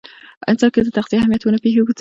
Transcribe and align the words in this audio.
انسان 0.49 0.69
که 0.73 0.79
د 0.83 0.87
تغذیې 0.97 1.17
اهمیت 1.21 1.41
ونه 1.43 1.59
پوهیږي، 1.61 1.79
ناروغ 1.79 1.85
کیږي. 1.87 1.89